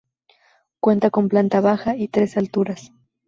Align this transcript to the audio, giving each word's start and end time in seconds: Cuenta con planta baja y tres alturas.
Cuenta 0.79 1.11
con 1.11 1.29
planta 1.29 1.61
baja 1.61 1.95
y 1.95 2.07
tres 2.07 2.35
alturas. 2.35 2.91